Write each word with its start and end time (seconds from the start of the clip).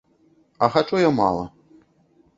А 0.67 0.71
хачу 0.77 1.01
я 1.03 1.11
мала. 1.21 1.45